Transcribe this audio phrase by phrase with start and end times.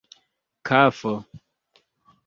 [0.67, 1.13] kafo